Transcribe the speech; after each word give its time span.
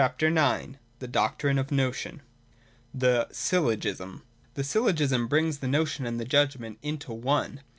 314 0.17 0.79
THE 0.97 1.07
DOCTRINE 1.07 1.59
OF 1.59 1.67
THE 1.67 1.75
NOTION. 1.75 2.15
[i8i. 2.97 3.27
(c) 3.27 3.27
The 3.27 3.27
Syllogism. 3.31 4.09
181.J 4.11 4.23
The 4.55 4.63
Syllogism 4.63 5.27
brings 5.27 5.57
the 5.59 5.67
notion 5.67 6.07
and 6.07 6.19
the 6.19 6.25
judg 6.25 6.57
ment 6.57 6.79
into 6.81 7.13
one. 7.13 7.61